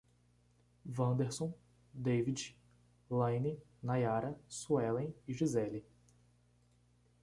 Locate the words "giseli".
5.35-5.85